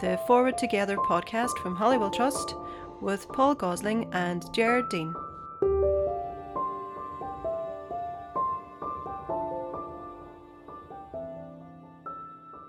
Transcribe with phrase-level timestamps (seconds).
[0.00, 2.54] the Forward Together podcast from Holywell Trust
[3.00, 5.14] with Paul Gosling and Jared Dean.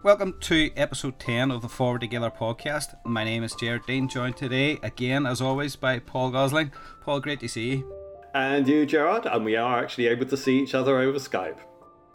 [0.04, 2.96] Welcome to episode 10 of the Forward Together podcast.
[3.06, 6.72] My name is Jared Dean, joined today again, as always, by Paul Gosling.
[7.02, 7.94] Paul, great to see you.
[8.34, 11.58] And you, Gerard, and we are actually able to see each other over Skype.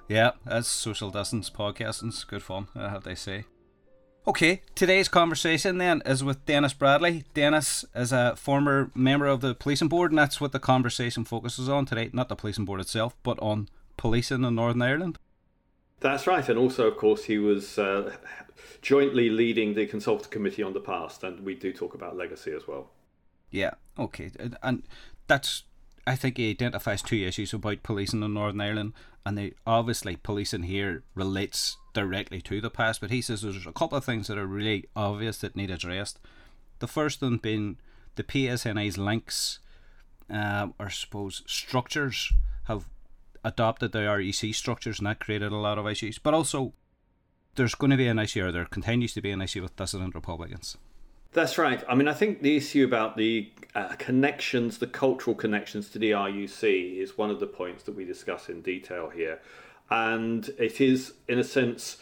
[0.08, 2.08] Yeah, that's social distance podcasting.
[2.08, 3.44] It's good fun, I have to say.
[4.24, 7.24] Okay, today's conversation then is with Dennis Bradley.
[7.34, 11.68] Dennis is a former member of the policing board, and that's what the conversation focuses
[11.68, 12.08] on today.
[12.12, 15.18] Not the policing board itself, but on policing in Northern Ireland.
[15.98, 18.14] That's right, and also, of course, he was uh,
[18.80, 22.68] jointly leading the consultative committee on the past, and we do talk about legacy as
[22.68, 22.90] well.
[23.50, 24.30] Yeah, okay,
[24.62, 24.84] and
[25.26, 25.64] that's
[26.06, 28.92] I think he identifies two issues about policing in Northern Ireland,
[29.26, 33.00] and they obviously policing here relates directly to the past.
[33.00, 36.18] But he says there's a couple of things that are really obvious that need addressed.
[36.78, 37.78] The first one being
[38.16, 39.58] the PSNI's links,
[40.32, 42.32] uh, or I suppose structures,
[42.64, 42.86] have
[43.44, 46.18] adopted the RUC structures, and that created a lot of issues.
[46.18, 46.72] But also,
[47.54, 50.14] there's going to be an issue, or there continues to be an issue with dissident
[50.14, 50.76] Republicans.
[51.32, 51.82] That's right.
[51.88, 56.10] I mean, I think the issue about the uh, connections, the cultural connections to the
[56.10, 59.40] RUC, is one of the points that we discuss in detail here.
[59.92, 61.98] And it is, in a sense,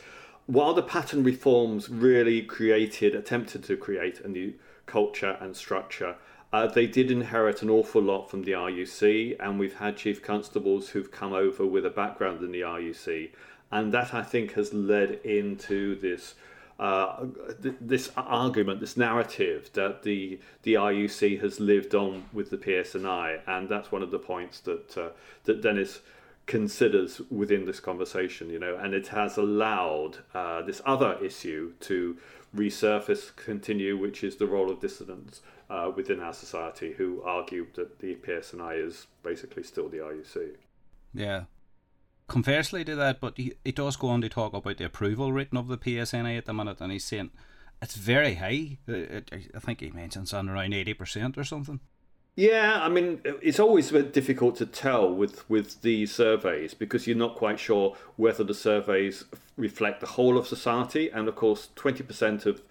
[0.47, 4.55] while the Patten reforms really created, attempted to create a new
[4.87, 6.15] culture and structure,
[6.53, 10.91] uh, they did inherit an awful lot from the RUC, and we've had chief constables
[10.91, 13.31] who've come over with a background in the RUC,
[13.73, 16.35] and that I think has led into this
[16.79, 17.27] uh,
[17.63, 23.41] th- this argument, this narrative that the the RUC has lived on with the PSNI,
[23.47, 25.11] and that's one of the points that uh,
[25.45, 26.01] that Dennis
[26.51, 28.51] considers within this conversation.
[28.51, 32.19] You know, and it has allowed uh, this other issue to
[32.55, 38.01] resurface, continue, which is the role of dissidents uh, within our society who argue that
[38.01, 40.57] the PSNI is basically still the RUC.
[41.15, 41.45] Yeah,
[42.27, 45.59] conversely to that, but he, he does go on to talk about the approval rating
[45.59, 47.31] of the PSNI at the minute, and he's saying
[47.81, 48.79] it's very high.
[48.89, 51.79] I think he mentions on around eighty percent or something.
[52.37, 57.07] Yeah, I mean, it's always a bit difficult to tell with with these surveys because
[57.07, 59.25] you're not quite sure whether the surveys
[59.57, 62.63] reflect the whole of society, and of course, twenty percent of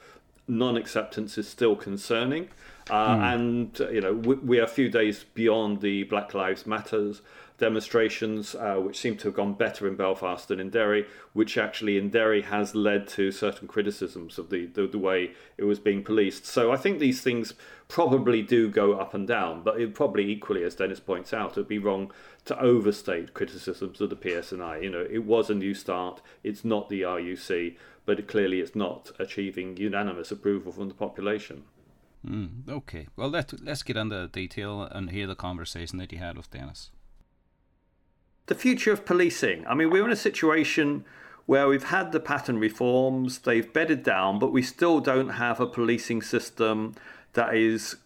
[0.48, 2.50] non-acceptance is still concerning.
[2.90, 3.34] Uh, mm.
[3.34, 7.22] And you know, we, we, are a few days beyond the Black Lives Matters
[7.60, 11.98] demonstrations, uh, which seem to have gone better in Belfast than in Derry, which actually
[11.98, 16.04] in Derry has led to certain criticisms of the, the, the, way it was being
[16.04, 16.46] policed.
[16.46, 17.54] So I think these things
[17.88, 21.58] probably do go up and down, but it probably equally, as Dennis points out, it
[21.58, 22.12] would be wrong
[22.46, 24.82] to overstate criticisms of the PSNI.
[24.82, 27.76] You know, it was a new start, it's not the RUC,
[28.06, 31.64] but it, clearly it's not achieving unanimous approval from the population.
[32.28, 36.36] Mm, okay, well let let's get into detail and hear the conversation that you had
[36.36, 36.92] with Dennis
[38.50, 39.66] the future of policing.
[39.68, 41.06] I mean, we're in a situation
[41.46, 45.68] where we've had the Patten reforms, they've bedded down, but we still don't have a
[45.68, 46.96] policing system
[47.34, 47.98] that is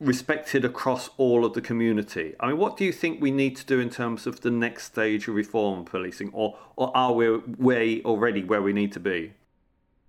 [0.00, 2.34] respected across all of the community.
[2.40, 4.86] I mean, what do you think we need to do in terms of the next
[4.86, 9.32] stage of reform policing, or, or are we way already where we need to be?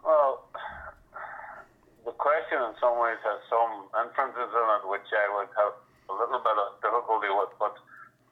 [0.04, 0.50] Well,
[2.04, 5.74] the question in some ways has some inferences in it, which I would have
[6.10, 7.78] a little bit of difficulty with, but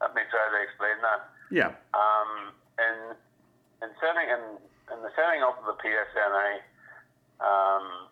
[0.01, 1.30] let me try to explain that.
[1.51, 1.75] Yeah.
[1.91, 2.95] Um, in
[3.83, 4.43] in setting in,
[4.95, 6.51] in the setting up of the PSNI,
[7.43, 8.07] um,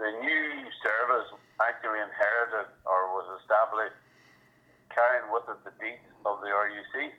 [0.00, 0.48] the new
[0.80, 1.28] service
[1.60, 4.00] actually inherited or was established
[4.90, 7.12] carrying with it the deeds of the RUC.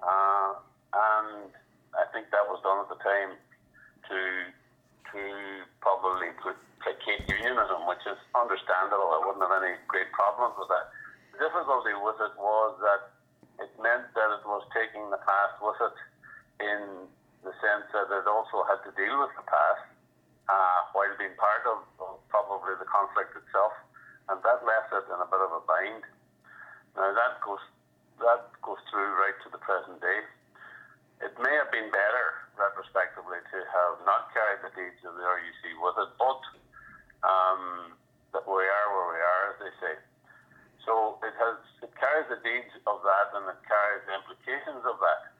[0.00, 0.50] Uh,
[0.96, 1.52] and
[1.92, 3.36] I think that was done at the time
[4.08, 4.20] to
[5.12, 5.20] to
[5.80, 6.28] probably
[6.80, 9.08] placate unionism, which is understandable.
[9.12, 10.92] I wouldn't have any great problems with that.
[11.32, 13.17] The difficulty with it was that
[13.58, 15.98] it meant that it was taking the past with it
[16.62, 17.10] in
[17.42, 19.86] the sense that it also had to deal with the past
[20.48, 23.74] uh, while being part of, of, probably the conflict itself,
[24.30, 26.04] and that left it in a bit of a bind.
[26.96, 27.62] Now that goes
[28.18, 30.20] that goes through right to the present day.
[31.22, 32.26] It may have been better
[32.58, 36.42] retrospectively to have not carried the deeds of the RUC with it, but
[37.22, 37.94] um,
[38.34, 39.94] that we are where we are, as they say.
[40.88, 44.96] So it has it carries the deeds of that and it carries the implications of
[45.04, 45.36] that.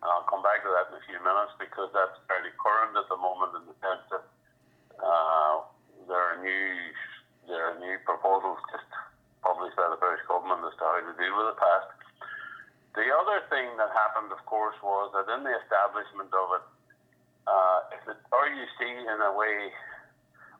[0.00, 3.04] And I'll come back to that in a few minutes because that's fairly current at
[3.12, 4.24] the moment in the sense that
[4.96, 5.60] uh,
[6.08, 6.72] there are new
[7.52, 8.88] there are new proposals just
[9.44, 11.92] published by the British government as to how to deal with the past.
[12.96, 16.64] The other thing that happened, of course, was that in the establishment of it,
[17.44, 19.68] uh, if the RUC, in a way,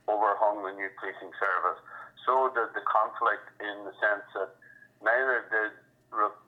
[0.04, 1.80] overhung the new policing service.
[2.28, 4.52] So did the conflict in the sense that
[5.00, 5.72] neither did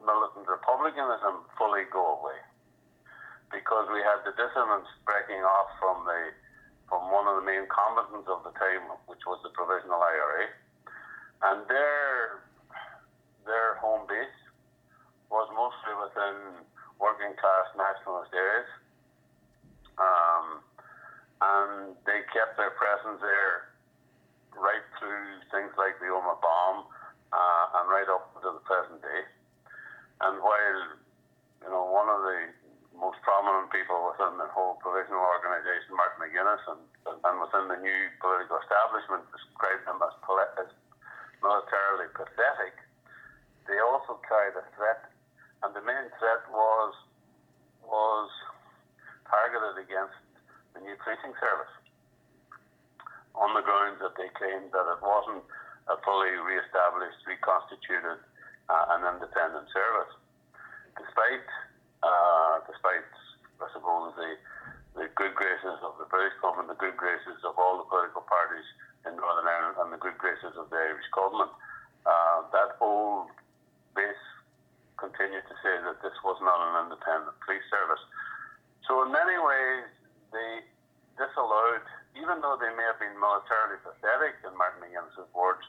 [0.04, 2.36] militant republicanism fully go away.
[3.48, 6.36] Because we had the dissidents breaking off from the
[6.84, 10.44] from one of the main combatants of the time, which was the Provisional IRA,
[11.48, 12.44] and their
[13.48, 14.36] their home base
[15.32, 16.60] was mostly within
[17.00, 18.70] working class nationalist areas,
[19.96, 20.46] um,
[21.40, 23.69] and they kept their presence there
[24.56, 26.86] right through things like the Omagh bomb
[27.30, 29.22] uh, and right up to the present day.
[30.20, 30.82] And while,
[31.64, 32.38] you know, one of the
[32.98, 36.82] most prominent people within the whole provisional organisation, Martin McGuinness, and,
[37.16, 40.12] and within the new political establishment described them as,
[40.60, 40.70] as
[41.40, 42.76] militarily pathetic,
[43.64, 45.08] they also carried a threat,
[45.64, 46.92] and the main threat was
[47.86, 48.30] was
[49.26, 50.14] targeted against
[50.74, 51.79] the new policing service
[53.34, 55.44] on the grounds that they claimed that it wasn't
[55.88, 58.18] a fully re-established, reconstituted,
[58.70, 60.12] uh, and independent service.
[60.94, 61.48] Despite,
[62.06, 63.06] uh, despite,
[63.58, 64.30] I suppose, the,
[64.94, 68.66] the good graces of the British government, the good graces of all the political parties
[69.06, 71.50] in Northern Ireland, and the good graces of the Irish government,
[72.06, 73.34] uh, that old
[73.98, 74.24] base
[75.00, 78.02] continued to say that this was not an independent police service.
[78.86, 79.88] So, in many ways,
[80.30, 80.52] they
[81.16, 81.84] disallowed,
[82.18, 85.62] even though they may have been militarily pathetic, in Martin McGuinness's words,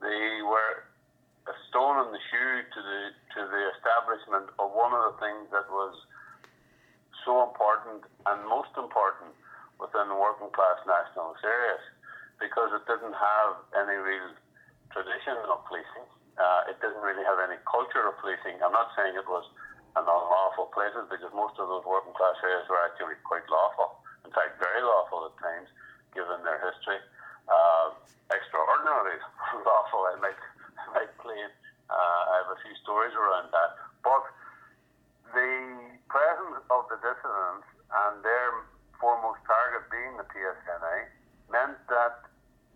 [0.00, 0.84] they were
[1.48, 3.00] a stone in the shoe to the
[3.34, 5.96] to the establishment of one of the things that was
[7.24, 9.32] so important and most important
[9.80, 11.82] within the working class nationalist areas
[12.36, 14.30] because it didn't have any real
[14.92, 16.06] tradition of policing.
[16.38, 18.60] Uh, it didn't really have any culture of policing.
[18.62, 19.42] I'm not saying it was
[19.98, 23.98] an unlawful places because most of those working class areas were actually quite lawful.
[24.28, 25.72] In fact, very lawful at times,
[26.12, 27.00] given their history.
[27.48, 27.96] Uh,
[28.28, 29.16] extraordinarily
[29.64, 30.36] lawful, I might
[30.92, 31.48] might claim.
[31.88, 33.80] Uh, I have a few stories around that.
[34.04, 34.28] But
[35.32, 35.56] the
[36.12, 38.68] presence of the dissidents and their
[39.00, 41.08] foremost target being the PSNI
[41.48, 42.28] meant that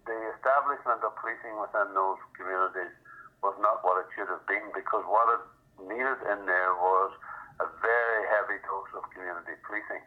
[0.08, 2.96] the establishment of policing within those communities
[3.44, 5.44] was not what it should have been because what it
[5.84, 7.12] needed in there was
[7.60, 10.00] a very heavy dose of community policing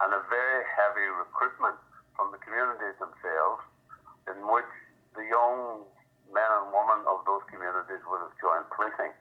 [0.00, 1.76] and a very heavy recruitment
[2.16, 3.60] from the communities themselves
[4.28, 4.68] in which
[5.12, 5.84] the young
[6.32, 9.12] men and women of those communities would have joined policing.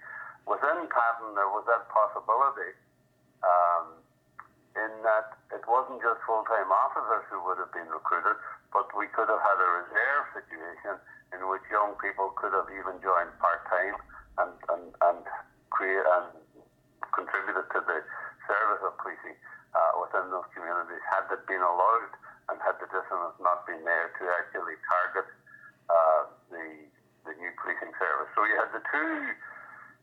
[0.47, 2.71] Within Patten, there was that possibility
[3.43, 3.99] um,
[4.79, 8.37] in that it wasn't just full time officers who would have been recruited,
[8.69, 11.01] but we could have had a reserve situation
[11.33, 13.97] in which young people could have even joined part time
[14.45, 15.21] and, and, and
[15.73, 16.29] create and
[17.09, 17.99] contributed to the
[18.45, 19.33] service of policing
[19.73, 22.13] uh, within those communities had it been allowed
[22.49, 25.27] and had the dissidents not been there to actually target
[25.89, 26.65] uh, the
[27.27, 28.29] the new policing service.
[28.33, 29.13] So you had the two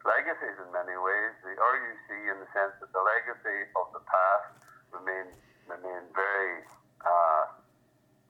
[0.07, 1.33] legacies in many ways.
[1.43, 4.63] The RUC, in the sense that the legacy of the past
[4.95, 5.35] remained
[5.67, 6.63] remained very
[7.03, 7.45] uh,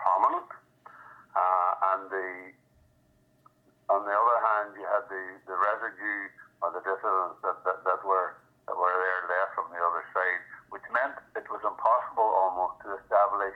[0.01, 0.49] prominent,
[1.37, 2.29] uh, and the
[3.87, 5.23] on the other hand, you had the,
[5.87, 6.27] residue
[6.63, 8.35] or the dissidents that, that, that were
[8.67, 10.43] that were there left from the other side,
[10.75, 13.55] which meant it was impossible almost to establish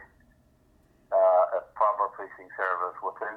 [1.11, 3.35] uh, a proper policing service within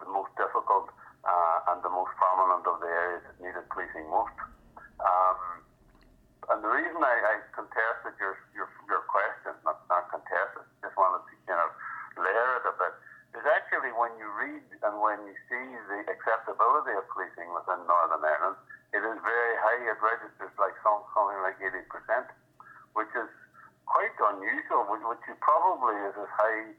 [0.00, 0.88] the most difficult
[1.28, 4.32] uh, and the most prominent of the areas that needed policing most.
[5.04, 5.60] Um,
[6.48, 11.28] and the reason I, I contested your, your, your question, not, not contested, just wanted
[11.28, 11.76] to kind of
[12.16, 12.94] layer it a bit,
[13.36, 18.24] is actually when you read and when you see the acceptability of policing within Northern
[18.24, 18.58] Ireland,
[18.90, 19.80] it is very high.
[19.86, 21.86] It registers like some, something like 80%,
[22.98, 23.30] which is
[23.86, 26.74] quite unusual, which, which probably is as high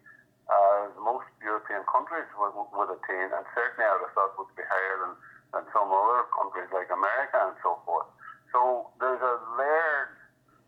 [0.51, 4.67] as most European countries would, would attain, and certainly I would have thought would be
[4.67, 5.13] higher than,
[5.55, 8.11] than some other countries like America and so forth.
[8.51, 10.11] So there's a layered,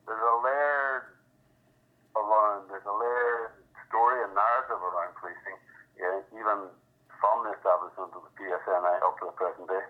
[0.08, 1.06] there's a layered
[2.16, 3.60] around, there's a layered
[3.92, 5.60] story and narrative around policing,
[6.00, 6.72] yeah, even
[7.20, 9.84] from the establishment of the PSNI up to the present day.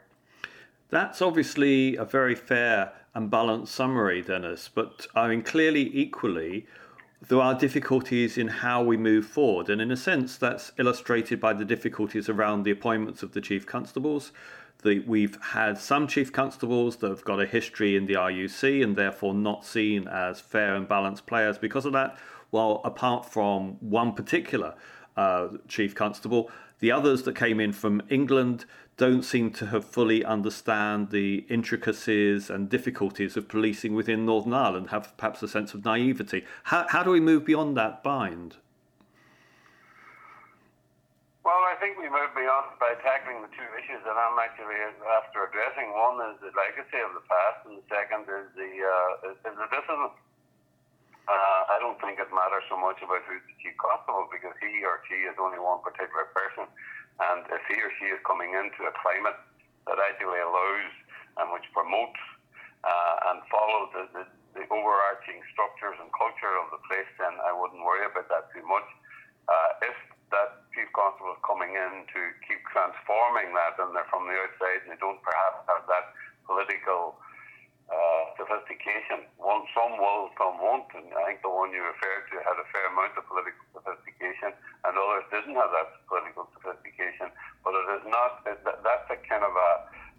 [1.13, 4.67] That's obviously a very fair and balanced summary, Dennis.
[4.73, 6.65] But I mean, clearly, equally,
[7.21, 9.69] there are difficulties in how we move forward.
[9.69, 13.67] And in a sense, that's illustrated by the difficulties around the appointments of the chief
[13.67, 14.31] constables.
[14.81, 18.95] The, we've had some chief constables that have got a history in the RUC and
[18.95, 22.17] therefore not seen as fair and balanced players because of that.
[22.49, 24.73] Well, apart from one particular
[25.15, 28.65] uh, chief constable, the others that came in from England
[28.97, 34.89] don't seem to have fully understand the intricacies and difficulties of policing within Northern Ireland,
[34.89, 36.45] have perhaps a sense of naivety.
[36.65, 38.57] How, how do we move beyond that bind?
[41.43, 44.79] Well, I think we move beyond by tackling the two issues that I'm actually
[45.19, 45.91] after addressing.
[45.91, 49.67] One is the legacy of the past, and the second is the uh, is, the
[49.67, 50.15] discipline.
[51.27, 54.87] Uh, I don't think it matters so much about who's the chief constable because he
[54.87, 56.63] or she is only one particular person,
[57.19, 59.37] and if he or she is coming into a climate
[59.85, 60.93] that actually allows
[61.37, 62.21] and which promotes
[62.83, 64.23] uh, and follows the, the,
[64.57, 68.65] the overarching structures and culture of the place, then I wouldn't worry about that too
[68.65, 68.87] much.
[69.45, 69.97] Uh, if
[70.33, 74.81] that chief constable is coming in to keep transforming that, and they're from the outside
[74.87, 76.09] and they don't perhaps have that
[76.49, 77.21] political
[77.93, 79.29] uh, sophistication.
[79.37, 80.89] One, some will, some won't.
[80.97, 84.57] And I think the one you referred to had a fair amount of political sophistication,
[84.57, 87.29] and others didn't have that political sophistication.
[87.61, 88.43] But it is not.
[88.47, 89.71] A kind of a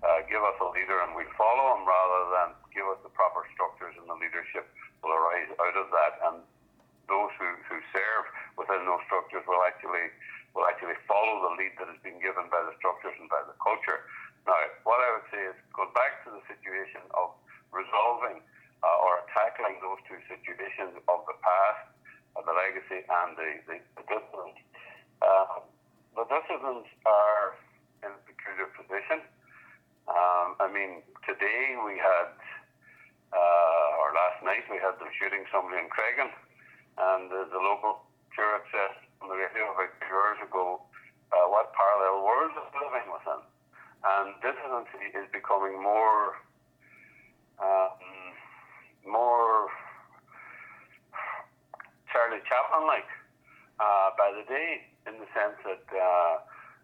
[0.04, 3.42] uh, give us a leader and we follow him, rather than give us the proper
[3.56, 4.68] structures and the leadership
[5.00, 6.12] will arise out of that.
[6.28, 6.36] And
[7.08, 8.24] those who, who serve
[8.56, 10.12] within those structures will actually
[10.54, 13.56] will actually follow the lead that has been given by the structures and by the
[13.58, 14.06] culture.
[14.46, 14.54] Now,
[14.86, 17.34] what I would say is go back to the situation of
[17.74, 18.38] resolving
[18.86, 21.90] uh, or tackling those two situations of the past,
[22.38, 24.58] uh, the legacy and the, the, the disciplines.
[25.18, 25.66] Uh,
[26.14, 27.58] the disciplines are
[28.06, 29.26] in a peculiar position.
[30.06, 32.30] Um, I mean, today we had,
[33.34, 36.30] uh, or last night we had them shooting somebody in Creggan
[36.98, 40.82] and uh, the local curate said on the radio about two years ago
[41.32, 43.42] uh, what parallel world is living within.
[44.04, 46.36] And dissidency is becoming more,
[47.58, 47.96] um,
[49.08, 49.72] more
[52.12, 53.08] Charlie Chaplin-like
[53.80, 56.34] uh, by the day, in the sense that uh,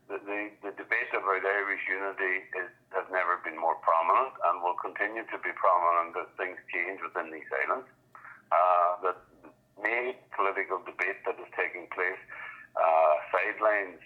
[0.08, 4.78] the, the, the debate about Irish unity is, has never been more prominent and will
[4.78, 7.88] continue to be prominent as things change within these islands.
[8.50, 8.90] Uh,
[9.82, 12.20] main political debate that is taking place
[12.76, 14.00] uh, sidelines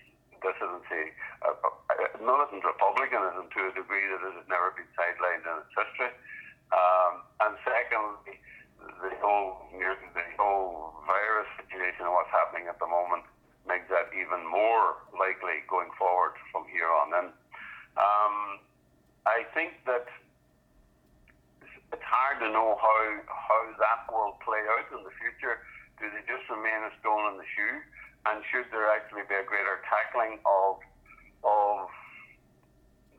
[0.45, 5.55] dissidency, uh, uh, militant republicanism to a degree that it has never been sidelined in
[5.65, 6.13] its history.
[6.69, 7.13] Um,
[7.49, 8.37] and secondly,
[9.01, 13.25] the whole the whole virus situation and what's happening at the moment
[13.65, 17.27] makes that even more likely going forward from here on in.
[17.97, 18.61] Um,
[19.25, 20.05] I think that
[21.95, 25.59] it's hard to know how how that will play out in the future.
[25.99, 27.77] Do they just remain a stone in the shoe?
[28.31, 30.79] And should there actually be a greater tackling of
[31.43, 31.91] of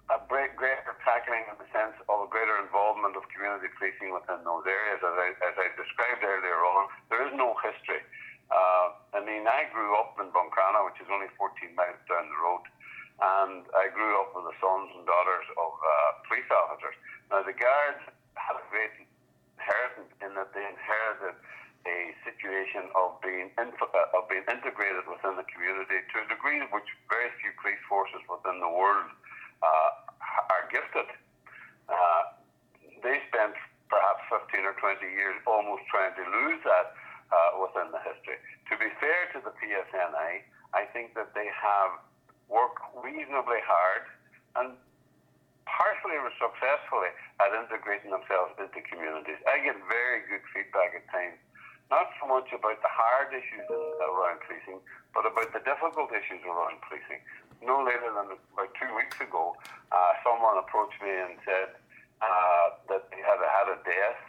[0.10, 4.62] a greater tackling in the sense of a greater involvement of community policing within those
[4.70, 8.06] areas, as I, as I described earlier on, there is no history.
[8.54, 12.38] Uh, I mean, I grew up in Buncrana, which is only 14 miles down the
[12.38, 12.66] road,
[13.18, 15.90] and I grew up with the sons and daughters of uh,
[16.30, 16.94] police officers.
[17.34, 18.06] Now, the guards
[18.38, 18.94] had a great
[20.36, 21.36] that they inherited
[21.86, 26.90] a situation of being uh, of being integrated within the community to a degree which
[27.10, 29.10] very few police forces within the world
[29.62, 29.92] uh,
[30.50, 31.10] are gifted.
[31.86, 32.42] Uh,
[33.06, 33.54] they spent
[33.86, 36.98] perhaps 15 or 20 years almost trying to lose that
[37.30, 38.42] uh, within the history.
[38.70, 40.42] To be fair to the PSNI,
[40.74, 42.02] I think that they have
[42.50, 44.04] worked reasonably hard
[44.58, 44.68] and
[46.14, 47.10] or successfully
[47.42, 49.42] at integrating themselves into communities.
[49.50, 51.42] I get very good feedback at times,
[51.90, 54.86] not so much about the hard issues around policing,
[55.18, 57.26] but about the difficult issues around policing.
[57.66, 59.58] No later than about two weeks ago,
[59.90, 61.74] uh, someone approached me and said
[62.22, 64.22] uh, that they had had a death,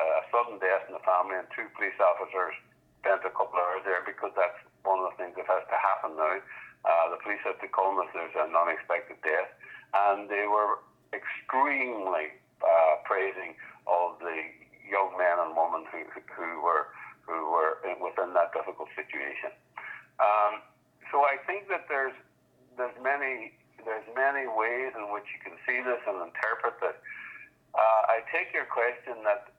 [0.00, 2.56] uh, a sudden death in the family, and two police officers
[3.04, 4.56] spent a couple of hours there because that's
[4.88, 6.40] one of the things that has to happen now.
[6.80, 9.52] Uh, the police have to come if there's an unexpected death
[9.92, 10.80] and they were
[11.12, 14.38] extremely uh, praising of the
[14.86, 16.02] young men and women who,
[16.34, 16.90] who were
[17.26, 19.54] who were within that difficult situation.
[20.18, 20.66] Um,
[21.14, 22.16] so I think that there's
[22.76, 26.98] there's many there's many ways in which you can see this and interpret this.
[27.72, 29.54] Uh, I take your question that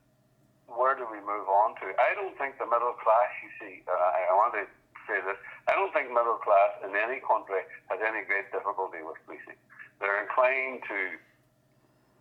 [0.68, 1.92] where do we move on to?
[2.00, 3.32] I don't think the middle class.
[3.44, 4.64] You see, uh, I want to
[5.08, 5.40] say this.
[5.68, 9.60] I don't think middle class in any country has any great difficulty with policing
[10.02, 11.00] they're inclined to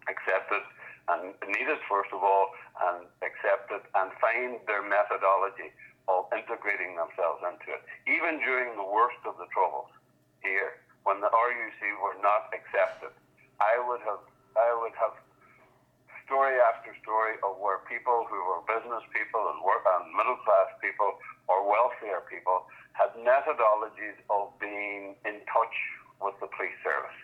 [0.09, 0.67] accept it
[1.11, 2.55] and need it first of all
[2.89, 5.75] and accept it and find their methodology
[6.09, 7.83] of integrating themselves into it.
[8.07, 9.91] Even during the worst of the troubles
[10.43, 13.13] here, when the RUC were not accepted,
[13.61, 14.23] I would have
[14.57, 15.15] I would have
[16.27, 20.71] story after story of where people who were business people and work and middle class
[20.79, 21.19] people
[21.51, 25.77] or wealthier people had methodologies of being in touch
[26.23, 27.19] with the police service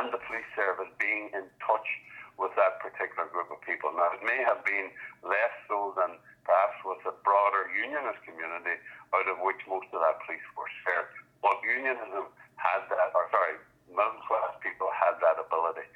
[0.00, 1.88] and the police service being in touch
[2.36, 3.92] with that particular group of people.
[3.96, 4.92] Now, it may have been
[5.24, 8.76] less so than perhaps with the broader unionist community,
[9.16, 11.10] out of which most of that police force served.
[11.40, 12.28] But unionism
[12.60, 13.56] had that, or sorry,
[13.88, 15.86] middle class people had that ability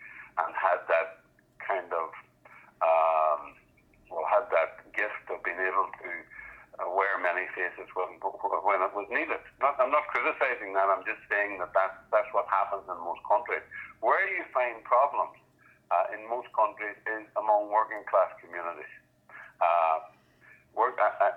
[0.41, 1.23] and had that
[1.61, 2.09] kind of,
[2.81, 3.41] um,
[4.09, 6.11] well, had that gift of being able to
[6.81, 9.39] uh, wear many faces when, when it was needed.
[9.61, 13.21] Not, I'm not criticizing that, I'm just saying that, that that's what happens in most
[13.29, 13.65] countries.
[14.01, 15.40] Where you find problems
[15.91, 18.95] uh, in most countries is among working class communities.
[19.59, 20.11] Uh,
[20.73, 21.31] work, I, I,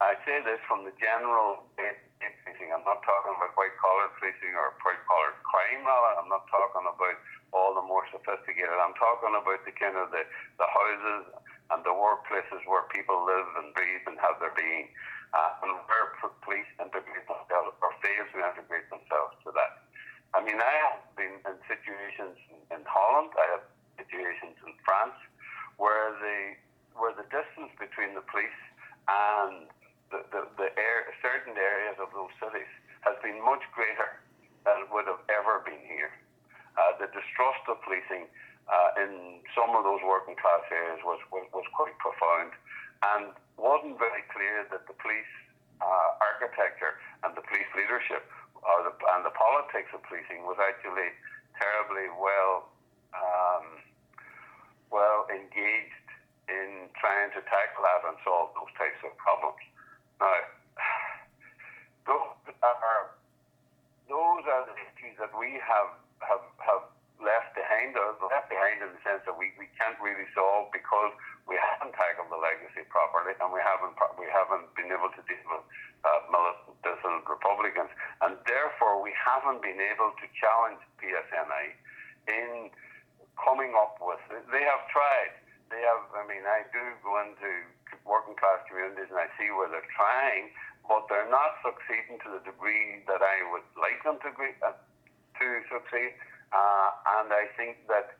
[0.00, 2.70] I say this from the general policing.
[2.72, 5.84] I'm not talking about white collar policing or white collar crime.
[5.84, 7.16] I'm not talking about
[7.52, 8.72] all the more sophisticated.
[8.72, 10.24] I'm talking about the kind of the,
[10.58, 11.24] the houses
[11.70, 14.88] and the workplaces where people live and breathe and have their being,
[15.36, 19.77] uh, and where police integrate themselves or fail to integrate themselves to that.
[20.36, 22.36] I mean, I have been in situations
[22.68, 23.32] in Holland.
[23.32, 23.64] I have
[23.96, 25.16] situations in France
[25.80, 26.58] where the
[26.98, 28.60] where the distance between the police
[29.06, 29.70] and
[30.10, 32.68] the, the, the air, certain areas of those cities
[33.06, 34.18] has been much greater
[34.66, 36.10] than it would have ever been here.
[36.74, 38.26] Uh, the distrust of policing
[38.66, 42.50] uh, in some of those working class areas was, was, was quite profound
[43.14, 45.34] and wasn't very clear that the police
[45.78, 48.26] uh, architecture and the police leadership
[48.62, 51.10] or the, and the politics of policing was actually
[51.58, 52.70] terribly well
[53.14, 53.66] um,
[54.90, 56.08] well engaged
[56.48, 59.60] in trying to tackle that and solve those types of problems.
[60.20, 60.38] Now,
[62.08, 63.18] those are
[64.08, 65.92] those are the issues that we have
[66.24, 66.84] have have
[67.18, 71.10] left behind us, left behind in the sense that we, we can't really solve because
[71.50, 75.42] we haven't tackled the legacy properly and we haven't we haven't been able to deal
[75.50, 75.66] with
[76.06, 77.74] uh, militant dissident we
[79.38, 81.64] haven't been able to challenge PSNI
[82.26, 82.74] in
[83.38, 84.18] coming up with
[84.50, 85.32] they have tried
[85.70, 87.50] they have I mean I do go into
[88.04, 90.52] working class communities, and I see where they're trying,
[90.88, 94.72] but they're not succeeding to the degree that I would like them to, agree, uh,
[94.74, 96.16] to succeed.
[96.52, 98.16] Uh, and I think that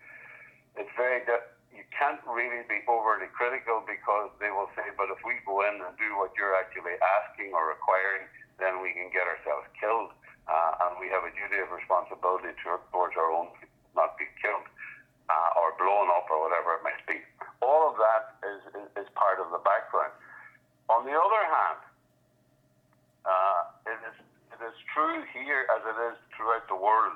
[0.77, 5.21] it's very di- you can't really be overly critical because they will say, but if
[5.25, 8.29] we go in and do what you're actually asking or requiring,
[8.61, 10.12] then we can get ourselves killed.
[10.49, 13.53] Uh, and we have a duty of responsibility to, towards our own
[13.93, 14.65] not be killed
[15.29, 17.21] uh, or blown up or whatever it might be.
[17.61, 20.17] All of that is, is, is part of the background.
[20.89, 21.81] On the other hand,
[23.29, 24.17] uh, it, is,
[24.57, 27.13] it is true here as it is throughout the world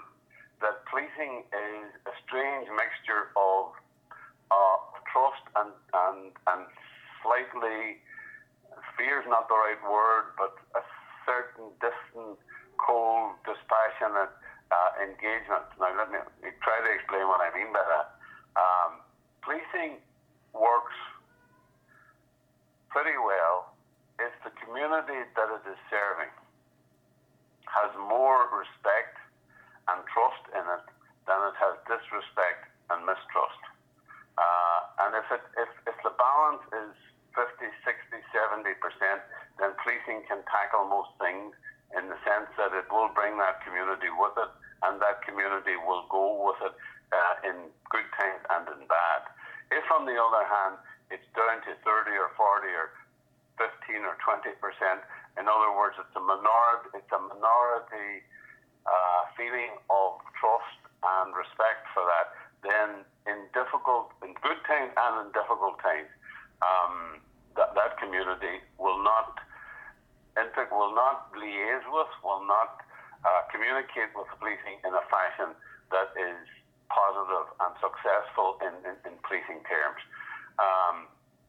[0.60, 3.72] that policing is a strange mixture of
[4.52, 4.78] uh,
[5.10, 6.62] trust and, and, and
[7.24, 7.98] slightly,
[8.94, 10.82] fear is not the right word, but a
[11.26, 12.38] certain distant,
[12.82, 14.34] cold, dispassionate
[14.74, 15.64] uh, engagement.
[15.78, 16.18] Now, let me
[16.60, 18.06] try to explain what I mean by that.
[18.58, 18.90] Um,
[19.46, 20.02] policing
[20.52, 20.98] works
[22.90, 23.72] pretty well
[24.20, 26.32] if the community that it is serving
[27.70, 29.16] has more respect
[29.88, 30.86] and trust in it
[31.24, 33.62] than it has disrespect and mistrust.
[34.36, 36.92] Uh, and if, it, if, if the balance is
[37.32, 38.76] 50, 60, 70%,
[39.60, 41.56] then policing can tackle most things
[41.96, 44.52] in the sense that it will bring that community with it
[44.86, 46.74] and that community will go with it
[47.10, 49.26] uh, in good times and in bad.
[49.74, 50.78] If, on the other hand,
[51.10, 52.94] it's down to 30 or 40 or
[53.58, 55.02] 15 or 20 percent,
[55.34, 58.22] in other words, it's a minority, it's a minority
[58.86, 62.30] uh, feeling of trust and respect for that.
[62.62, 66.10] Then, in difficult, in good times and in difficult times,
[66.62, 67.18] um,
[67.58, 69.42] that that community will not,
[70.70, 72.82] will not liaise with, will not
[73.22, 75.54] uh, communicate with the policing in a fashion
[75.94, 76.42] that is
[76.90, 80.02] positive and successful in, in, in policing terms.
[80.58, 81.06] Um,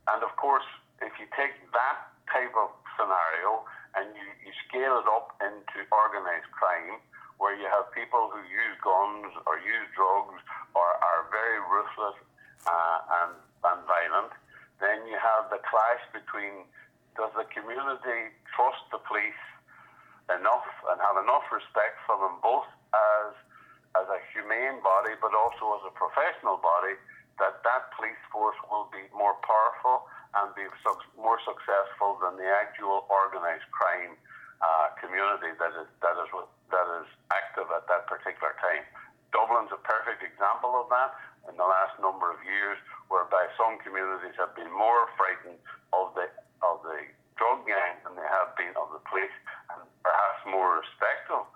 [0.08, 0.65] and of course,
[1.02, 3.65] if you take that type of scenario
[3.98, 7.02] and you, you scale it up into organized crime,
[7.41, 10.38] where you have people who use guns or use drugs
[10.78, 12.17] or are very ruthless
[12.69, 13.34] uh, and,
[13.65, 14.32] and violent,
[14.78, 16.69] then you have the clash between
[17.17, 19.41] does the community trust the police
[20.29, 23.33] enough and have enough respect for them both as
[23.97, 26.97] as a humane body, but also as a professional body,
[27.38, 32.49] that that police force will be more powerful and be su- more successful than the
[32.49, 34.17] actual organised crime
[34.65, 36.29] uh, community that is that is
[36.73, 38.86] that is active at that particular time.
[39.29, 41.13] Dublin's a perfect example of that
[41.49, 42.77] in the last number of years,
[43.10, 45.60] whereby some communities have been more frightened
[45.92, 46.28] of the
[46.63, 47.00] of the
[47.36, 49.34] drug gangs than they have been of the police,
[49.74, 51.48] and perhaps more respectful.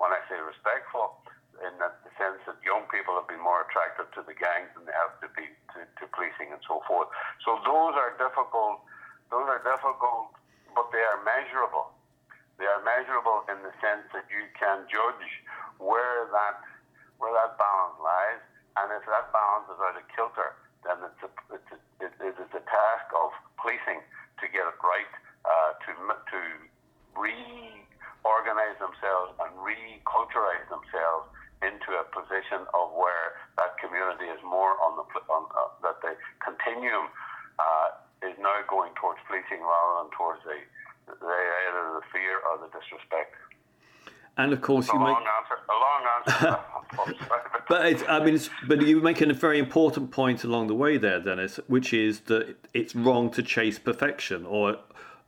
[0.00, 1.20] When I say respectful,
[1.60, 4.88] in that the sense that young people have been more attracted to the gangs than
[4.88, 5.44] they have to be
[5.76, 7.12] to, to policing and so forth.
[7.44, 8.80] So those are difficult.
[9.28, 10.32] Those are difficult,
[10.72, 11.92] but they are measurable.
[12.60, 15.26] they are measurable in the sense that you can judge
[15.80, 16.60] where that
[17.16, 18.40] where that balance lies,
[18.78, 20.54] and if that balance is out of kilter,
[20.86, 23.30] then it's a, it's a, it, it is a task of
[23.60, 24.00] policing
[24.40, 25.12] to get it right,
[25.44, 26.40] uh, to to
[27.16, 31.28] reorganize themselves and reculturize themselves
[31.60, 36.16] into a position of where that community is more on the on, uh, that the
[36.40, 37.12] continuum
[37.60, 40.56] uh, is now going towards policing rather than towards the
[41.20, 41.36] the
[41.68, 43.36] either the fear or the disrespect.
[44.38, 45.58] And of course, a you long make answer.
[45.68, 46.60] A long answer.
[47.68, 50.96] but it's, I mean, it's, but you're making a very important point along the way
[50.96, 54.78] there, Dennis, which is that it's wrong to chase perfection, or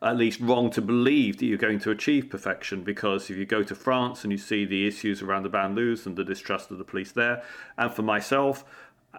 [0.02, 2.82] at least wrong to believe that you're going to achieve perfection.
[2.82, 6.16] Because if you go to France and you see the issues around the banlieues and
[6.16, 7.42] the distrust of the police there,
[7.78, 8.64] and for myself,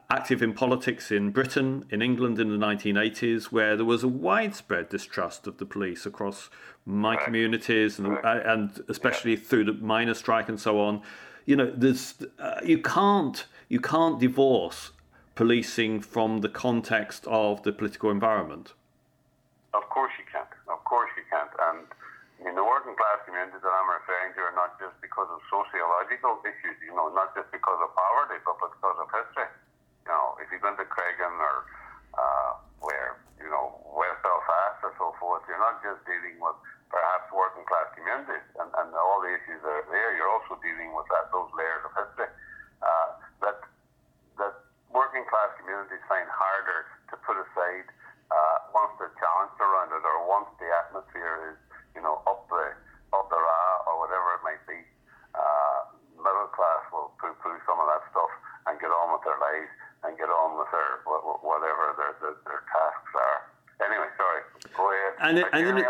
[0.09, 4.89] active in politics in Britain, in England in the 1980s, where there was a widespread
[4.89, 6.49] distrust of the police across
[6.85, 7.23] my right.
[7.23, 8.45] communities and, right.
[8.45, 9.39] And especially yeah.
[9.39, 11.01] through the miners' strike and so on.
[11.45, 14.91] You know, there's uh, you can't you can't divorce
[15.35, 18.73] policing from the context of the political environment.
[19.73, 20.49] Of course you can't.
[20.69, 21.49] Of course you can't.
[21.67, 25.27] And I mean, the working class communities that I'm referring to are not just because
[25.33, 29.49] of sociological issues, you know, not just because of poverty, but because of history
[30.03, 31.55] you know, if you've been to Creggan or
[32.19, 32.51] uh,
[32.83, 36.59] where, you know, West Belfast or so forth, you're not just dealing with
[36.91, 38.82] perhaps working class communities and, and
[39.23, 42.29] the issues that are there, you're also dealing with that, those layers of history.
[42.83, 43.07] Uh,
[43.39, 43.57] that,
[44.35, 44.53] that
[44.91, 47.87] working class communities find harder to put aside
[48.27, 51.57] uh, once they're challenged around it or once the atmosphere is,
[51.95, 52.75] you know, up the,
[53.15, 54.79] up the ra or whatever it might be.
[55.31, 58.31] Uh, middle class will poo poo some of that stuff
[58.67, 59.71] and get on with their lives
[60.03, 61.03] and get on with their
[61.43, 63.39] whatever their, their, their tasks are.
[63.81, 64.41] Anyway, sorry.
[64.75, 65.13] Go ahead.
[65.19, 65.83] And, it, and, in a,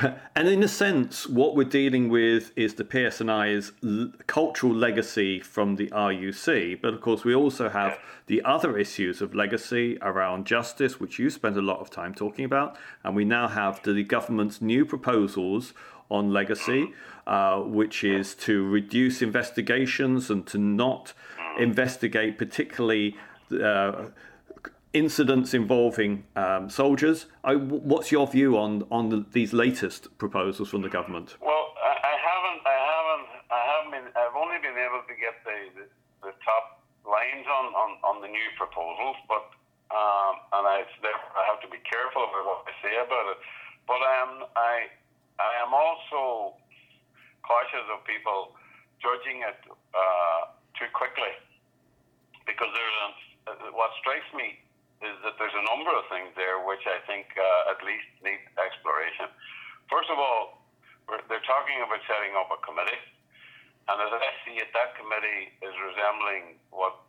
[0.36, 5.76] and in a sense, what we're dealing with is the PSNI's l- cultural legacy from
[5.76, 6.80] the RUC.
[6.80, 11.30] But of course, we also have the other issues of legacy around justice, which you
[11.30, 12.76] spent a lot of time talking about.
[13.04, 15.72] And we now have the government's new proposals
[16.10, 16.92] on legacy,
[17.26, 21.60] uh, which is to reduce investigations and to not mm.
[21.60, 23.16] investigate particularly
[23.62, 24.06] uh,
[24.92, 27.26] incidents involving um, soldiers.
[27.44, 31.36] I, what's your view on on the, these latest proposals from the government?
[31.40, 34.06] Well, I, haven't, I haven't, I haven't been.
[34.18, 35.86] I've only been able to get the the,
[36.26, 39.46] the top lines on, on, on the new proposals, but
[39.94, 43.38] um, and I I have to be careful about what I say about it.
[43.86, 44.90] But um, I
[45.38, 46.58] I am also
[47.46, 48.54] cautious of people
[49.00, 51.32] judging it uh, too quickly
[52.44, 53.08] because there's a
[53.50, 54.60] uh, what strikes me
[55.00, 58.40] is that there's a number of things there which I think uh, at least need
[58.60, 59.32] exploration.
[59.88, 60.60] First of all,
[61.26, 63.00] they're talking about setting up a committee,
[63.90, 67.00] and as I see it, that committee is resembling what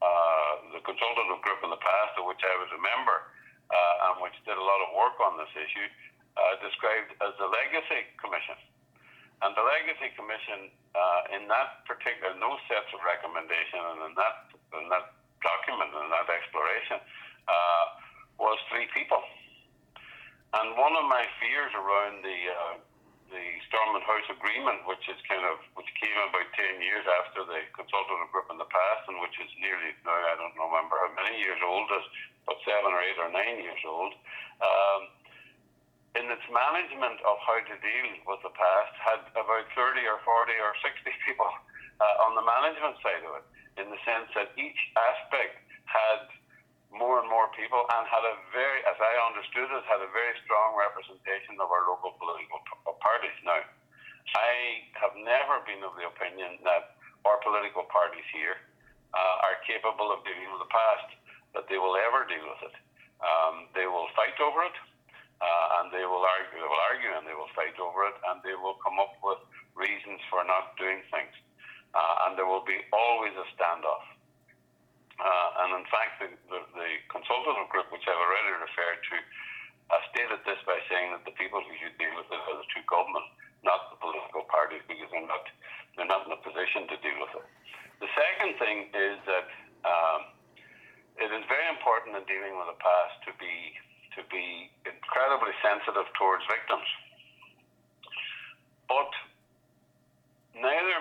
[0.00, 3.30] uh, the consultative group in the past, of which I was a member,
[3.68, 5.88] uh, and which did a lot of work on this issue,
[6.40, 8.56] uh, described as the Legacy Commission.
[9.44, 14.36] And the Legacy Commission, uh, in that particular, no sets of recommendation, and in that,
[14.76, 17.00] in that document and that exploration
[17.48, 17.84] uh,
[18.40, 19.20] was three people.
[20.50, 22.76] And one of my fears around the uh,
[23.30, 27.62] the Stormont House Agreement, which is kind of which came about ten years after the
[27.78, 31.38] consultative group in the past, and which is nearly now I don't remember how many
[31.38, 32.06] years old, is
[32.50, 34.18] but seven or eight or nine years old.
[34.58, 35.02] Um,
[36.18, 40.58] in its management of how to deal with the past, had about thirty or forty
[40.58, 41.46] or sixty people
[42.02, 43.46] uh, on the management side of it
[43.80, 45.56] in the sense that each aspect
[45.88, 46.28] had
[46.92, 50.36] more and more people and had a very, as I understood it, had a very
[50.44, 52.60] strong representation of our local political
[53.00, 53.34] parties.
[53.46, 53.62] Now,
[54.36, 58.58] I have never been of the opinion that our political parties here
[59.16, 61.08] uh, are capable of dealing with the past,
[61.56, 62.76] that they will ever deal with it.
[63.22, 64.76] Um, they will fight over it,
[65.40, 66.58] uh, and they will argue.
[66.58, 69.40] They will argue, and they will fight over it, and they will come up with
[69.78, 71.34] reasons for not doing things
[71.94, 74.04] uh, and there will be always a standoff.
[75.20, 79.16] Uh, and in fact, the, the, the, consultative group, which I've already referred to,
[79.92, 82.68] uh, stated this by saying that the people who should deal with it are the
[82.72, 83.28] two governments,
[83.60, 85.44] not the political parties, because they're not
[85.98, 87.46] they're not in a position to deal with it.
[88.00, 89.48] The second thing is that
[89.84, 90.20] um,
[91.20, 93.76] it is very important in dealing with the past to be
[94.16, 96.88] to be incredibly sensitive towards victims,
[98.88, 99.12] but
[100.56, 100.96] neither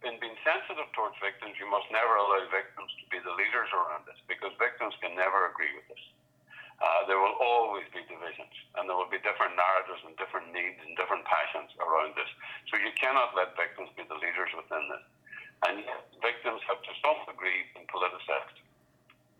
[0.00, 4.08] in being sensitive towards victims, you must never allow victims to be the leaders around
[4.08, 6.04] this because victims can never agree with us.
[6.80, 10.80] Uh, there will always be divisions, and there will be different narratives and different needs
[10.80, 12.28] and different passions around this.
[12.72, 15.04] So you cannot let victims be the leaders within this.
[15.68, 18.64] And yet, victims have to some degree been politicised.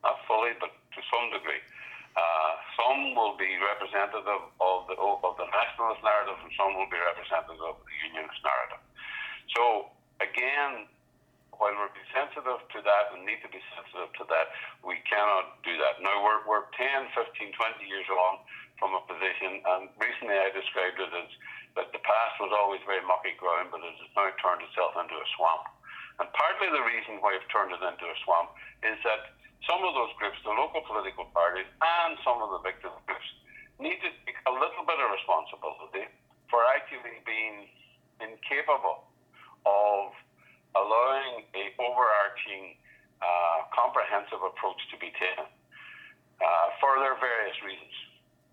[0.04, 1.64] Not fully, but to some degree.
[2.12, 7.00] Uh, some will be representative of the, of the nationalist narrative, and some will be
[7.00, 8.84] representative of the unionist narrative.
[9.56, 9.88] So
[10.40, 10.88] again,
[11.52, 14.48] while we're sensitive to that and need to be sensitive to that,
[14.80, 16.00] we cannot do that.
[16.00, 18.48] Now we're we're 10, 15, 20 years along
[18.80, 21.28] from a position, and recently I described it as
[21.76, 25.12] that the past was always very mucky ground, but it has now turned itself into
[25.12, 25.68] a swamp.
[26.16, 29.36] And partly the reason why it's turned it into a swamp is that
[29.68, 33.28] some of those groups, the local political parties, and some of the victim groups,
[33.76, 36.08] need to take a little bit of responsibility
[36.48, 37.68] for actually being
[38.24, 39.04] incapable
[39.68, 40.16] of
[40.74, 42.76] allowing a overarching,
[43.20, 45.46] uh, comprehensive approach to be taken
[46.40, 47.94] uh, for their various reasons.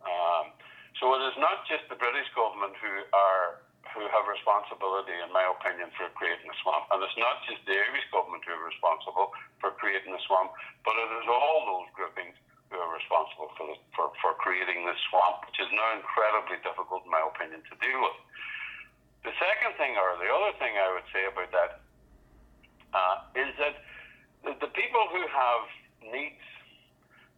[0.03, 0.51] Um,
[0.99, 3.61] so it is not just the British government who are
[3.95, 6.91] who have responsibility, in my opinion, for creating a swamp.
[6.91, 9.31] And it's not just the Irish government who are responsible
[9.63, 10.51] for creating the swamp,
[10.83, 12.35] but it is all those groupings
[12.67, 17.07] who are responsible for, the, for, for creating this swamp, which is now incredibly difficult,
[17.07, 18.19] in my opinion, to deal with.
[19.23, 21.86] The second thing, or the other thing I would say about that,
[23.37, 23.75] is that
[24.43, 25.63] the, people who have
[26.09, 26.45] needs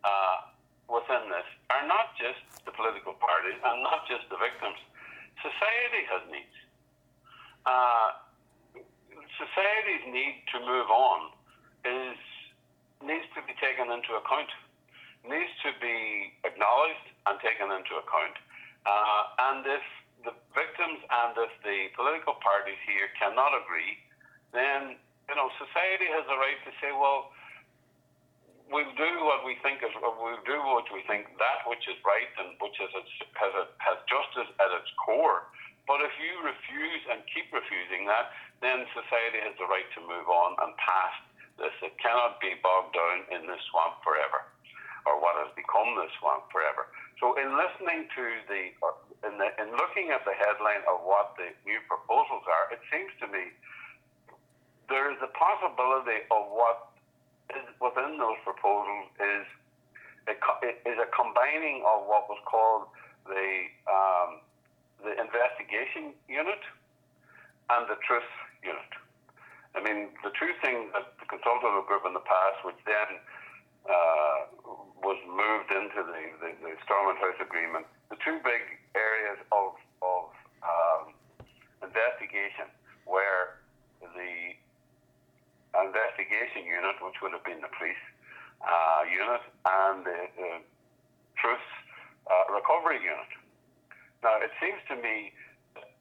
[0.03, 0.47] uh,
[0.87, 4.79] within this are not just the political parties and not just the victims
[5.39, 6.55] society has needs.
[7.63, 8.09] Uh,
[9.39, 11.31] society's need to move on
[11.87, 12.19] is
[12.99, 14.51] needs to be taken into account,
[15.23, 18.35] needs to be acknowledged and taken into account.
[18.83, 19.85] Uh, and if
[20.27, 23.95] the victims and if the political parties here cannot agree,
[24.51, 27.29] then you know society has a right to say, well,
[28.73, 32.29] we'll do what we think is we'll do what we think that which is right
[32.41, 32.89] and which is
[33.37, 35.45] has a, has justice at its core.
[35.85, 38.29] But if you refuse and keep refusing that,
[38.61, 41.21] then society has the right to move on and past
[41.57, 41.73] this.
[41.81, 44.45] It cannot be bogged down in this swamp forever,
[45.09, 46.93] or what has become this swamp forever.
[47.17, 51.33] So, in listening to the, uh, in, the, in looking at the headline of what
[51.41, 53.49] the new proposals are, it seems to me
[54.89, 56.89] there is a possibility of what
[57.53, 59.45] is within those proposals is
[60.29, 60.35] a,
[60.85, 62.89] is a combining of what was called
[63.25, 64.41] the um,
[65.01, 66.61] the investigation unit
[67.69, 68.27] and the truth
[68.65, 68.91] unit.
[69.77, 73.21] I mean, the two things that the consultative group in the past, which then
[73.87, 74.37] uh,
[74.99, 80.33] was moved into the, the, the Stormont House Agreement, the two big areas of, of
[80.65, 81.13] um,
[81.85, 82.67] investigation
[85.77, 88.03] investigation unit, which would have been the police
[88.61, 90.51] uh, unit, and the, the
[91.37, 91.67] truth
[92.27, 93.31] uh, recovery unit.
[94.21, 95.31] Now, it seems to me,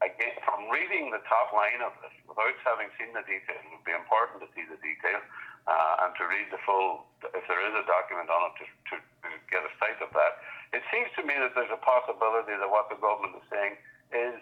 [0.02, 3.86] again, from reading the top line of this, without having seen the detail, it would
[3.86, 5.22] be important to see the detail
[5.70, 8.94] uh, and to read the full, if there is a document on it, to, to,
[8.98, 10.42] to get a sight of that.
[10.74, 13.78] It seems to me that there's a possibility that what the government is saying
[14.10, 14.36] is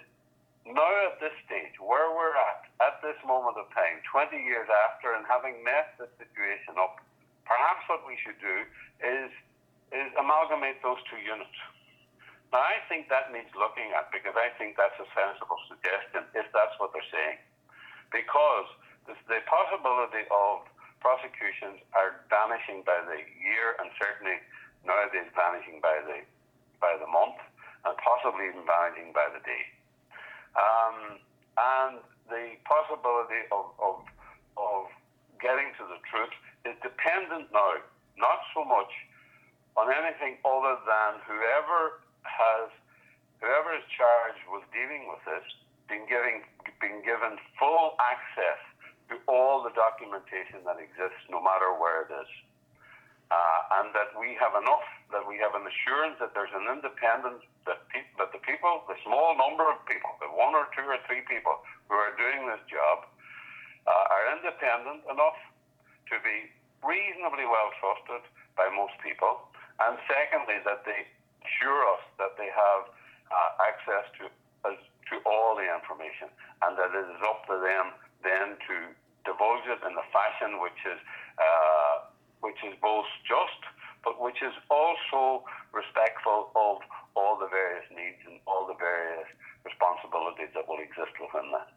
[0.67, 5.15] now at this stage, where we're at, at this moment of time, 20 years after,
[5.15, 6.99] and having met the situation up,
[7.47, 8.57] perhaps what we should do
[8.99, 9.31] is,
[9.95, 11.55] is amalgamate those two units.
[12.51, 16.47] Now, I think that needs looking at because I think that's a sensible suggestion if
[16.51, 17.39] that's what they're saying.
[18.11, 18.67] Because
[19.07, 20.67] the, the possibility of
[20.99, 24.39] prosecutions are vanishing by the year and certainly
[24.83, 26.23] nowadays vanishing by the,
[26.79, 27.39] by the month
[27.87, 29.76] and possibly even vanishing by the day.
[30.57, 31.21] Um,
[31.57, 31.93] and
[32.29, 33.97] the possibility of, of,
[34.57, 34.89] of
[35.41, 36.33] getting to the truth
[36.65, 37.81] is dependent now,
[38.17, 38.91] not so much
[39.77, 42.73] on anything other than whoever has,
[43.41, 45.45] whoever is charged with dealing with this,
[45.89, 46.43] being given,
[46.81, 48.61] being given full access
[49.13, 52.31] to all the documentation that exists, no matter where it is.
[53.27, 57.43] Uh, and that we have enough, that we have an assurance that there's an independent,
[57.67, 60.95] that, pe- that the people, the small number of people, the one or two or
[61.11, 61.59] three people
[61.91, 63.03] who are doing this job,
[63.91, 65.39] uh, are independent enough
[66.07, 66.55] to be
[66.87, 68.23] reasonably well trusted
[68.55, 69.51] by most people.
[69.83, 71.11] And secondly, that they
[71.43, 72.83] assure us that they have
[73.31, 74.31] uh, access to,
[74.67, 74.75] uh,
[75.11, 76.31] to all the information
[76.63, 78.77] and that it is up to them then to
[79.27, 80.99] divulge it in a fashion which is
[81.39, 82.06] uh,
[82.41, 83.61] which is both just,
[84.05, 86.79] but which is also respectful of
[87.17, 89.27] all the various needs and all the various
[89.65, 91.69] responsibilities that will exist within that.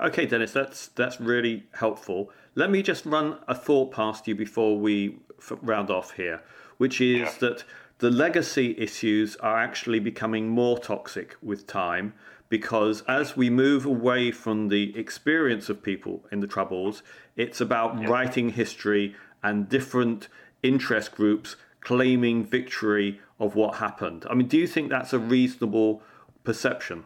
[0.00, 2.30] Okay, Dennis, that's that's really helpful.
[2.54, 5.18] Let me just run a thought past you before we
[5.62, 6.42] round off here,
[6.78, 7.32] which is yeah.
[7.40, 7.64] that
[7.98, 12.14] the legacy issues are actually becoming more toxic with time
[12.48, 17.02] because as we move away from the experience of people in the Troubles,
[17.36, 18.08] it's about yeah.
[18.08, 19.14] writing history
[19.44, 20.26] and different
[20.64, 24.24] interest groups claiming victory of what happened.
[24.28, 26.00] I mean, do you think that's a reasonable
[26.42, 27.04] perception?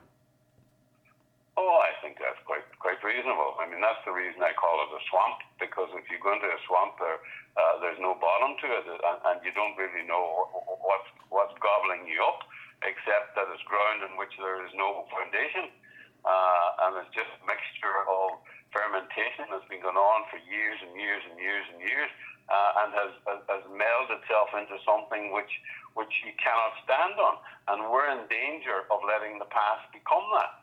[1.59, 3.59] Oh, I think that's quite quite reasonable.
[3.59, 6.47] I mean, that's the reason I call it a swamp because if you go into
[6.47, 7.19] a swamp, there
[7.59, 10.47] uh, there's no bottom to it, and, and you don't really know
[10.79, 12.47] what's what's gobbling you up,
[12.87, 15.75] except that it's ground in which there is no foundation,
[16.23, 18.39] uh, and it's just a mixture of
[18.79, 22.11] fermentation that's been going on for years and years and years and years,
[22.47, 25.51] uh, and has, has, has melded itself into something which
[25.99, 27.43] which you cannot stand on,
[27.75, 30.63] and we're in danger of letting the past become that.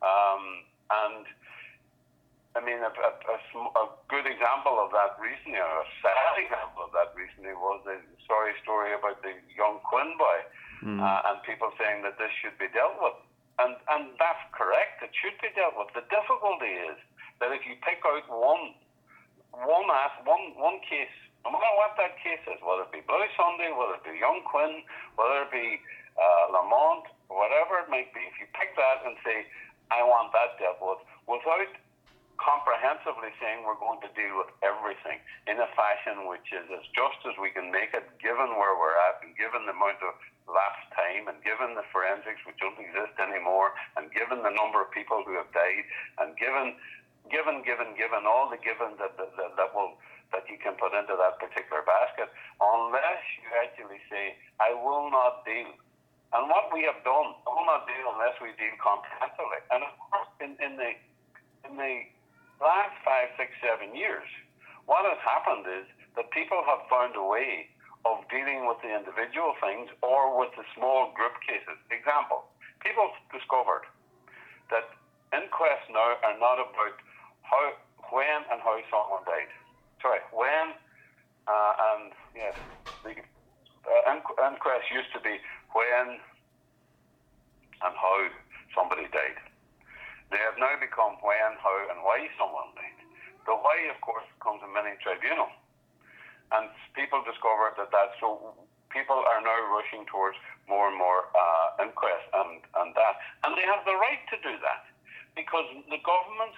[0.00, 1.24] Um, and
[2.56, 3.36] I mean, a, a, a,
[3.76, 8.00] a, good example of that recently, or a sad example of that recently, was the
[8.24, 10.38] sorry story about the young Quinn boy,
[10.80, 10.96] mm.
[10.96, 13.20] uh, and people saying that this should be dealt with.
[13.60, 15.92] And, and that's correct, it should be dealt with.
[15.92, 16.96] The difficulty is
[17.40, 18.76] that if you pick out one
[19.50, 19.88] one
[20.24, 21.12] one one case,
[21.44, 24.44] no matter what that case is, whether it be Bloody Sunday, whether it be Young
[24.46, 24.84] Quinn,
[25.16, 25.80] whether it be
[26.20, 29.48] uh, La Mon, whatever it might be, if you pick that and say,
[29.90, 31.72] I want that dealt with without
[32.40, 37.20] comprehensively saying we're going to deal with everything in a fashion which is as just
[37.28, 40.16] as we can make it, given where we're at and given the amount of
[40.48, 44.88] lapsed time and given the forensics which don't exist anymore and given the number of
[44.90, 45.84] people who have died
[46.24, 46.74] and given,
[47.30, 49.96] given, given, given all the given that, that, that, that will
[50.30, 52.30] that you can put into that particular basket,
[52.62, 55.74] unless you actually say, I will not deal
[56.30, 59.60] and what we have done, I will not deal unless we deal comprehensively.
[59.74, 60.94] And of course, in, in the
[61.66, 62.06] in the
[62.62, 64.26] last five, six, seven years,
[64.86, 67.66] what has happened is that people have found a way
[68.06, 71.74] of dealing with the individual things or with the small group cases.
[71.90, 72.46] Example:
[72.78, 73.90] people discovered
[74.70, 74.86] that
[75.34, 76.94] inquests now are not about
[77.50, 77.74] how,
[78.14, 79.50] when, and how someone died.
[79.98, 80.78] Sorry, when
[81.50, 82.54] uh, and yes,
[83.02, 85.34] the uh, inquest used to be
[85.74, 86.22] when
[87.82, 88.18] and how
[88.76, 89.38] somebody died.
[90.30, 93.00] They have now become when, how, and why someone died.
[93.48, 95.50] The why, of course, comes in many tribunal.
[96.54, 98.54] And people discover that that's so
[98.90, 103.14] people are now rushing towards more and more uh, inquests and, and that.
[103.46, 104.82] And they have the right to do that
[105.38, 106.54] because the government,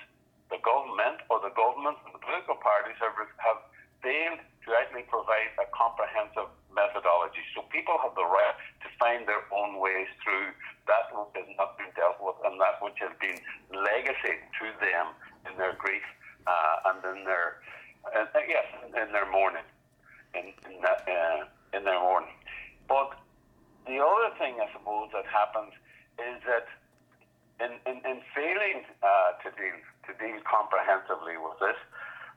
[0.52, 3.60] the government or the government and the political parties have, have
[4.04, 7.40] failed to actually provide a comprehensive methodology.
[7.56, 10.52] So people have the right to find their own ways through
[10.86, 13.40] that which has not been dealt with and that which has been
[13.72, 15.16] legacy to them
[15.48, 16.04] in their grief
[16.44, 17.64] uh, and in their
[18.12, 19.66] uh, yes in their mourning
[20.34, 22.34] in in, that, uh, in their mourning.
[22.90, 23.14] But
[23.86, 25.72] the other thing I suppose that happens
[26.18, 26.66] is that
[27.62, 31.78] in, in, in failing uh, to deal to deal comprehensively with this,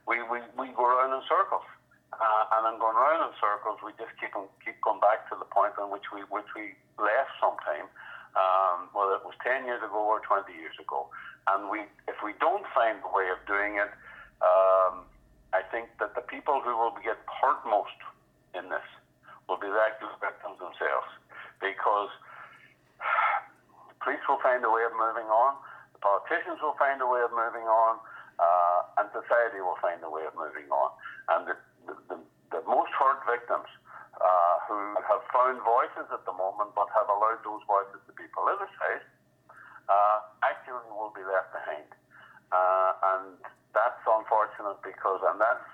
[0.06, 1.66] we, we, we go around in circles.
[2.14, 5.34] Uh, and then going around in circles, we just keep on, keep going back to
[5.36, 7.90] the point on which we which we left sometime,
[8.38, 11.10] um, whether it was ten years ago or twenty years ago.
[11.50, 13.90] And we, if we don't find a way of doing it,
[14.38, 15.04] um,
[15.50, 17.98] I think that the people who will get hurt most
[18.54, 18.86] in this
[19.50, 21.10] will be the actual victims themselves,
[21.58, 22.10] because
[23.90, 25.65] the police will find a way of moving on, the
[26.06, 27.98] politicians will find a way of moving on,
[28.38, 30.90] uh, and society will find a way of moving on.
[31.34, 31.56] And the
[31.90, 32.18] the, the,
[32.54, 33.66] the most hurt victims
[34.22, 38.26] uh, who have found voices at the moment but have allowed those voices to be
[38.34, 39.06] politicized
[39.86, 41.86] uh, actually will be left behind.
[42.50, 43.38] Uh, and
[43.74, 45.66] that's unfortunate because, and that's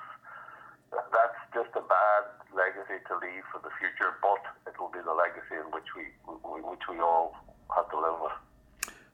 [0.93, 5.17] that's just a bad legacy to leave for the future, but it will be the
[5.17, 6.13] legacy in which we,
[6.61, 7.33] which we all
[7.73, 8.37] have to live with.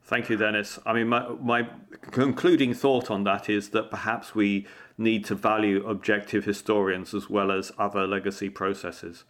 [0.09, 0.79] Thank you, Dennis.
[0.87, 1.69] I mean, my, my
[2.13, 4.67] concluding thought on that is that perhaps we
[4.97, 9.25] need to value objective historians as well as other legacy processes.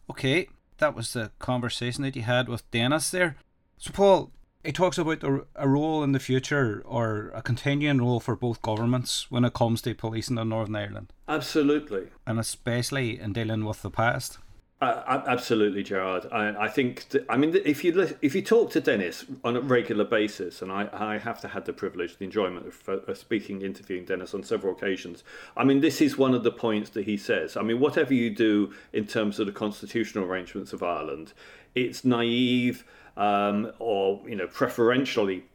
[0.10, 3.38] Okay, that was the conversation that you had with Dennis there.
[3.78, 4.32] So, Paul,
[4.66, 5.24] he talks about
[5.56, 9.82] a role in the future or a continuing role for both governments when it comes
[9.84, 11.14] to policing in Northern Ireland.
[11.28, 12.08] Absolutely.
[12.26, 14.40] And especially in dealing with the past.
[14.82, 16.28] Uh, absolutely, Gerard.
[16.34, 17.08] I, I think.
[17.10, 20.70] That, I mean, if you if you talk to Dennis on a regular basis, and
[20.70, 24.44] I, I have to had the privilege, the enjoyment of uh, speaking, interviewing Dennis on
[24.44, 25.24] several occasions.
[25.56, 27.56] I mean, this is one of the points that he says.
[27.56, 31.32] I mean, whatever you do in terms of the constitutional arrangements of Ireland,
[31.74, 32.84] it's naive
[33.18, 35.46] um, or you know preferentially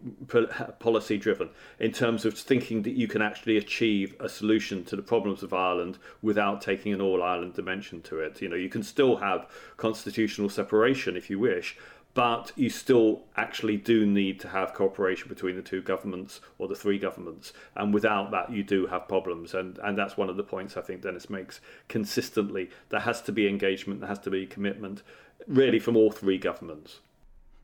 [0.79, 5.03] policy driven in terms of thinking that you can actually achieve a solution to the
[5.03, 8.41] problems of Ireland without taking an all Ireland dimension to it.
[8.41, 9.47] You know you can still have
[9.77, 11.77] constitutional separation if you wish,
[12.15, 16.75] but you still actually do need to have cooperation between the two governments or the
[16.75, 17.53] three governments.
[17.77, 19.53] And without that you do have problems.
[19.53, 22.71] And and that's one of the points I think Dennis makes consistently.
[22.89, 25.03] There has to be engagement there has to be commitment
[25.47, 27.01] really from all three governments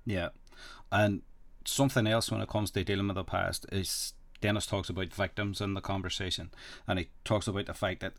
[0.06, 0.28] yeah
[0.90, 1.20] and
[1.66, 5.60] something else when it comes to dealing with the past is Dennis talks about victims
[5.60, 6.50] in the conversation
[6.86, 8.14] and he talks about the fact that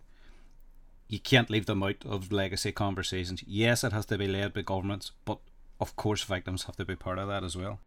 [1.08, 3.44] you can't leave them out of legacy conversations.
[3.48, 5.40] Yes, it has to be led by governments, but
[5.80, 7.80] of course, victims have to be part of that as well.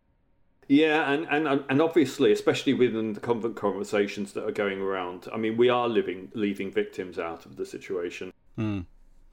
[0.68, 5.36] Yeah, and, and and obviously, especially within the convent conversations that are going around, I
[5.36, 8.32] mean, we are living leaving victims out of the situation.
[8.56, 8.80] Hmm.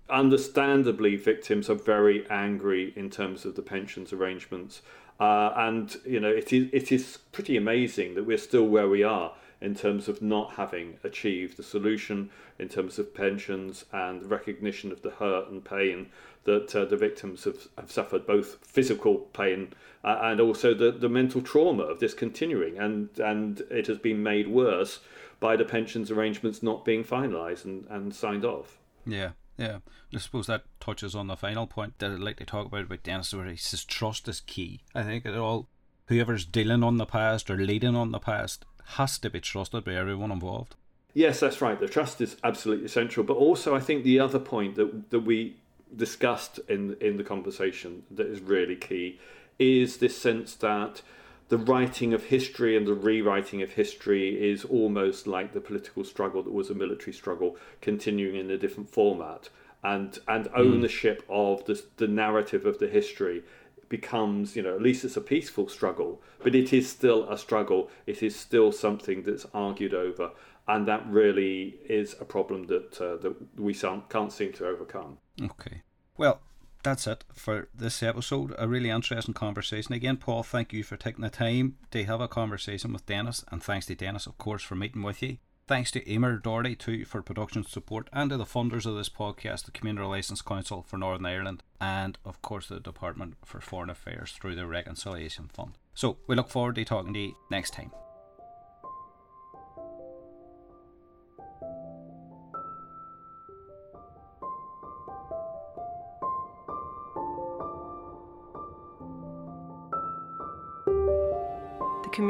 [0.10, 4.82] Understandably, victims are very angry in terms of the pensions arrangements,
[5.20, 9.03] uh, and you know it is it is pretty amazing that we're still where we
[9.03, 12.30] are in terms of not having achieved a solution
[12.60, 16.08] in terms of pensions and recognition of the hurt and pain
[16.43, 21.10] that uh, the victims have, have suffered, both physical pain uh, and also the, the
[21.10, 22.78] mental trauma of this continuing.
[22.78, 24.99] And, and it has been made worse
[25.39, 28.78] by the pensions arrangements not being finalised and, and signed off.
[29.05, 29.32] Yeah.
[29.58, 29.80] Yeah,
[30.14, 33.03] I suppose that touches on the final point that I'd like to talk about about
[33.03, 34.82] Dennis, where he says trust is key.
[34.93, 35.68] I think it all,
[36.08, 39.95] whoever's dealing on the past or leading on the past has to be trusted by
[39.95, 40.76] everyone involved.
[41.14, 41.80] Yes, that's right.
[41.80, 43.24] The trust is absolutely essential.
[43.24, 45.58] But also, I think the other point that that we
[45.95, 49.20] discussed in in the conversation that is really key
[49.58, 51.01] is this sense that
[51.49, 56.43] the writing of history and the rewriting of history is almost like the political struggle
[56.43, 59.49] that was a military struggle continuing in a different format
[59.83, 60.59] and and hmm.
[60.59, 61.33] ownership mm.
[61.33, 63.43] of the, the narrative of the history
[63.89, 67.89] becomes, you know, at least it's a peaceful struggle, but it is still a struggle.
[68.05, 70.31] It is still something that's argued over,
[70.67, 75.19] and that really is a problem that uh, that we can't seem to overcome.
[75.41, 75.83] Okay,
[76.17, 76.41] well.
[76.88, 78.55] That's it for this episode.
[78.57, 79.93] A really interesting conversation.
[79.93, 83.61] Again, Paul, thank you for taking the time to have a conversation with Dennis, and
[83.61, 85.35] thanks to Dennis, of course, for meeting with you.
[85.67, 89.65] Thanks to Emer Doherty too for production support and to the funders of this podcast,
[89.65, 94.31] the Community Relations Council for Northern Ireland, and of course the Department for Foreign Affairs
[94.31, 95.73] through the Reconciliation Fund.
[95.93, 97.91] So we look forward to talking to you next time.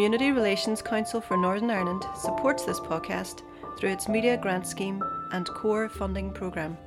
[0.08, 3.42] Community Relations Council for Northern Ireland supports this podcast
[3.78, 5.04] through its Media Grant Scheme
[5.34, 6.78] and Core Funding Programme.